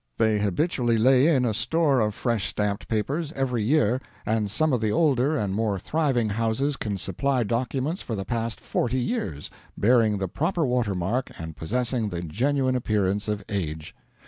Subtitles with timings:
[0.17, 4.81] They habitually lay in a store of fresh stamped papers every year, and some of
[4.81, 10.17] the older and more thriving houses can supply documents for the past forty years, bearing
[10.17, 13.95] the proper water mark and possessing the genuine appearance of age.